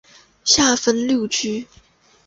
[0.43, 1.67] 下分六区。